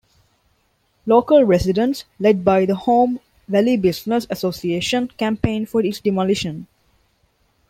Local 1.05 1.43
residents, 1.45 2.05
led 2.19 2.43
by 2.43 2.65
the 2.65 2.73
Holme 2.73 3.19
Valley 3.47 3.77
Business 3.77 4.25
Association, 4.31 5.09
campaigned 5.09 5.69
for 5.69 5.85
its 5.85 5.99
demolition. 5.99 6.65